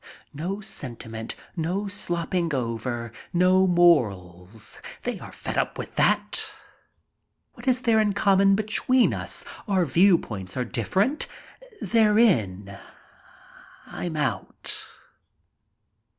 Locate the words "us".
9.13-9.45